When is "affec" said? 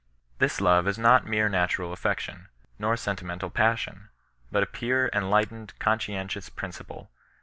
1.93-2.21